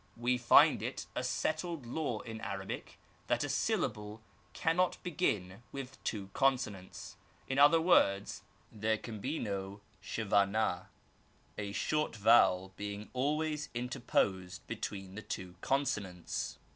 We 0.17 0.39
find 0.39 0.81
it 0.81 1.05
a 1.15 1.23
settled 1.23 1.85
law 1.85 2.21
in 2.21 2.41
Arabic 2.41 2.97
that 3.27 3.43
a 3.43 3.47
syllable 3.49 4.19
cannot 4.51 4.95
I 4.95 4.99
begin 5.03 5.61
with 5.71 6.03
two 6.03 6.31
consonants: 6.33 7.17
in 7.47 7.59
other 7.59 7.79
words, 7.79 8.41
there 8.71 8.97
can 8.97 9.19
be 9.19 9.37
no 9.37 9.81
J 10.01 10.23
V^ 10.23 10.79
Witt), 10.79 10.87
a 11.67 11.71
short 11.71 12.15
vowel 12.15 12.73
being 12.77 13.11
always 13.13 13.69
interposed 13.75 14.65
between 14.65 15.13
the 15.13 15.21
two 15.21 15.53
consonants. 15.61 16.57